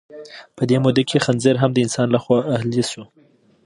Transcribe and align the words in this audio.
په 0.55 0.63
دې 0.69 0.77
موده 0.83 1.03
کې 1.09 1.23
خنزیر 1.25 1.55
هم 1.59 1.71
د 1.73 1.77
انسان 1.85 2.07
لخوا 2.15 2.37
اهلي 2.55 2.83
شو. 2.91 3.03